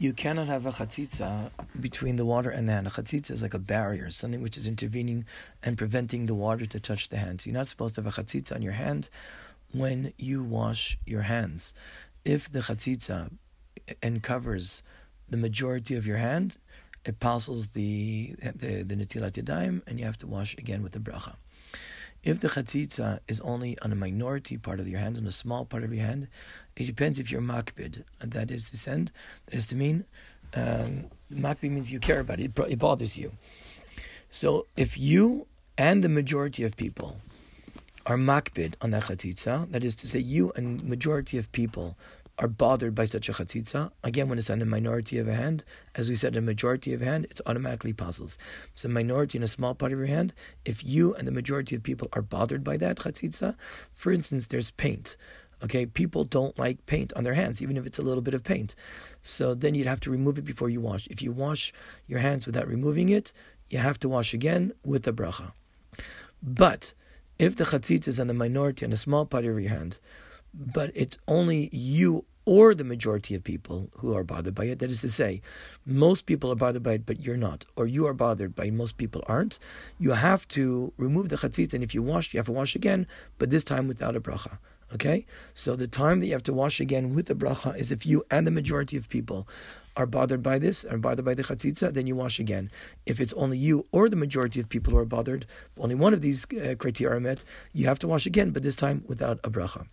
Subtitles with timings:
[0.00, 2.86] you cannot have a chatzitza between the water and the hand.
[2.86, 5.26] A chatzitza is like a barrier, something which is intervening
[5.62, 7.44] and preventing the water to touch the hand.
[7.44, 9.10] You're not supposed to have a chatzitza on your hand
[9.72, 11.74] when you wash your hands.
[12.24, 13.30] If the chatzitza
[14.02, 14.82] uncovers
[15.28, 16.56] the majority of your hand,
[17.04, 20.98] it passes the the, the netilat yadayim, and you have to wash again with the
[20.98, 21.34] bracha.
[22.22, 25.64] If the chatzitza is only on a minority part of your hand, on a small
[25.64, 26.28] part of your hand,
[26.76, 28.04] it depends if you're makbid.
[28.20, 29.10] That is to send.
[29.46, 30.04] That is to mean
[30.54, 32.52] um, makbid means you care about it.
[32.68, 33.32] It bothers you.
[34.30, 35.46] So if you
[35.78, 37.16] and the majority of people
[38.06, 41.96] are makbid on that chatzitza, that is to say, you and majority of people
[42.40, 43.92] are bothered by such a chatzitza.
[44.02, 45.62] Again, when it's on a minority of a hand,
[45.94, 48.38] as we said, a majority of a hand, it's automatically puzzles.
[48.72, 50.32] It's a minority in a small part of your hand.
[50.64, 53.54] If you and the majority of people are bothered by that chatzitza,
[53.92, 55.18] for instance, there's paint.
[55.62, 58.42] Okay, people don't like paint on their hands, even if it's a little bit of
[58.42, 58.74] paint.
[59.22, 61.06] So then you'd have to remove it before you wash.
[61.08, 61.74] If you wash
[62.06, 63.34] your hands without removing it,
[63.68, 65.52] you have to wash again with the bracha.
[66.42, 66.94] But
[67.38, 69.98] if the chatzitza is on the minority, on a small part of your hand,
[70.54, 74.78] but it's only you or the majority of people who are bothered by it.
[74.78, 75.42] That is to say,
[75.86, 78.72] most people are bothered by it, but you're not, or you are bothered by it,
[78.72, 79.58] most people aren't.
[79.98, 83.06] You have to remove the chatzitz, and if you wash, you have to wash again,
[83.38, 84.58] but this time without a bracha.
[84.92, 88.04] Okay, so the time that you have to wash again with the bracha is if
[88.04, 89.46] you and the majority of people
[89.96, 92.72] are bothered by this, are bothered by the chatzitza, then you wash again.
[93.06, 95.46] If it's only you or the majority of people who are bothered,
[95.78, 98.74] only one of these uh, criteria are met, you have to wash again, but this
[98.74, 99.86] time without a bracha.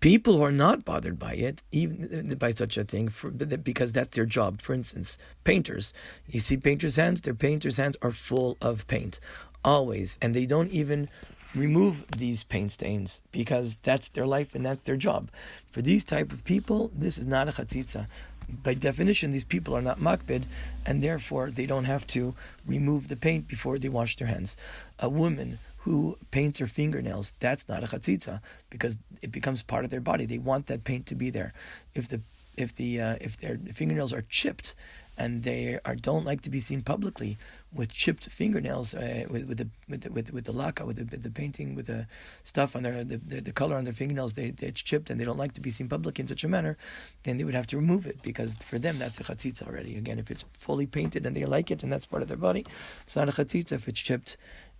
[0.00, 4.16] People who are not bothered by it, even by such a thing, for, because that's
[4.16, 4.62] their job.
[4.62, 5.92] For instance, painters.
[6.26, 9.20] You see painters' hands; their painters' hands are full of paint,
[9.62, 11.10] always, and they don't even
[11.54, 15.30] remove these paint stains because that's their life and that's their job.
[15.68, 18.06] For these type of people, this is not a chatzitza.
[18.48, 20.44] By definition, these people are not makbid,
[20.86, 22.34] and therefore they don't have to
[22.66, 24.56] remove the paint before they wash their hands.
[24.98, 29.90] A woman who paints her fingernails, that's not a chatzitza because it becomes part of
[29.90, 30.26] their body.
[30.26, 31.52] They want that paint to be there.
[31.94, 32.20] If the
[32.56, 34.74] if the uh, if their fingernails are chipped
[35.16, 37.38] and they are don't like to be seen publicly
[37.72, 41.04] with chipped fingernails, uh, with with the with the, with, with the laka, with the,
[41.04, 42.06] with the painting, with the
[42.44, 45.18] stuff on their the, the, the color on their fingernails, they, they, it's chipped and
[45.18, 46.76] they don't like to be seen publicly in such a manner,
[47.22, 49.96] then they would have to remove it because for them that's a chatzitza already.
[49.96, 52.66] Again, if it's fully painted and they like it and that's part of their body,
[53.04, 53.72] it's not a chatzitza.
[53.72, 54.36] If it's chipped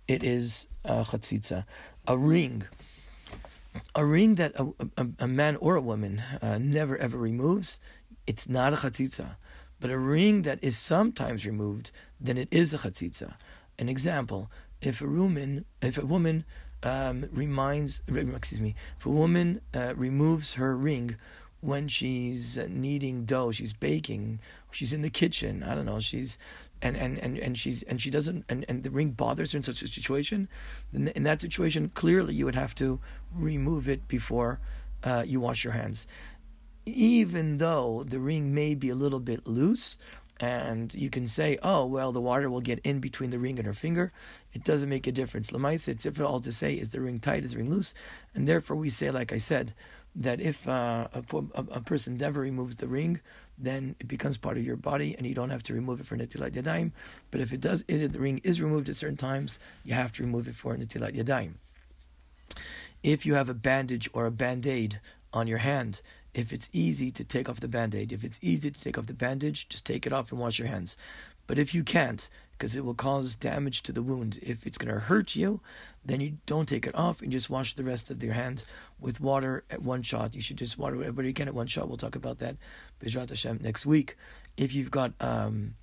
[0.07, 1.65] it is a chatzitza.
[2.07, 2.63] A ring,
[3.95, 4.67] a ring that a,
[4.97, 7.79] a, a man or a woman uh, never ever removes,
[8.27, 9.35] it's not a chatzitza.
[9.79, 13.33] But a ring that is sometimes removed, then it is a chatzitza.
[13.79, 14.51] An example:
[14.81, 16.45] if a woman, if a woman
[16.83, 21.15] um, reminds, excuse me, if a woman uh, removes her ring
[21.61, 24.39] when she's kneading dough, she's baking,
[24.71, 25.63] she's in the kitchen.
[25.63, 25.99] I don't know.
[25.99, 26.37] She's
[26.81, 29.63] and and and, and she's and she doesn't and, and the ring bothers her in
[29.63, 30.49] such a situation.
[30.93, 32.99] In, in that situation, clearly you would have to
[33.33, 34.59] remove it before
[35.03, 36.07] uh, you wash your hands.
[36.85, 39.97] Even though the ring may be a little bit loose,
[40.41, 43.67] and you can say, oh, well, the water will get in between the ring and
[43.67, 44.11] her finger.
[44.53, 45.51] It doesn't make a difference.
[45.51, 47.93] Lamaisa, it's difficult to say, is the ring tight, is the ring loose?
[48.33, 49.75] And therefore we say, like I said,
[50.15, 51.23] that if uh, a,
[51.53, 53.21] a, person never removes the ring,
[53.57, 56.17] then it becomes part of your body, and you don't have to remove it for
[56.17, 56.91] netilat yadayim.
[57.29, 60.23] But if it does, it, the ring is removed at certain times, you have to
[60.23, 61.53] remove it for netilat yadayim.
[63.03, 64.99] If you have a bandage or a band aid
[65.33, 66.01] on your hand,
[66.33, 69.07] if it's easy to take off the band aid, if it's easy to take off
[69.07, 70.97] the bandage, just take it off and wash your hands.
[71.47, 72.29] But if you can't,
[72.61, 74.37] because it will cause damage to the wound.
[74.39, 75.61] If it's going to hurt you,
[76.05, 78.67] then you don't take it off and just wash the rest of your hands
[78.99, 80.35] with water at one shot.
[80.35, 81.87] You should just water whatever you can at one shot.
[81.87, 82.57] We'll talk about that,
[83.03, 84.15] Hashem, next week.
[84.57, 85.73] If you've got um,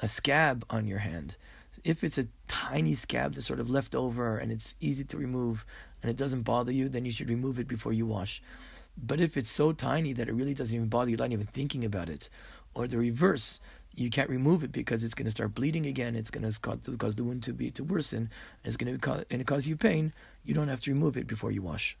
[0.00, 1.36] a scab on your hand,
[1.84, 5.64] if it's a tiny scab that's sort of left over and it's easy to remove
[6.02, 8.42] and it doesn't bother you, then you should remove it before you wash.
[8.98, 11.46] But if it's so tiny that it really doesn't even bother you, you're not even
[11.46, 12.28] thinking about it,
[12.74, 13.60] or the reverse,
[13.96, 16.16] you can't remove it because it's going to start bleeding again.
[16.16, 18.18] It's going to cause, the wound to be to worsen.
[18.18, 18.30] And
[18.64, 20.12] it's going to cause, and it cause you pain.
[20.44, 21.96] You don't have to remove it before you wash.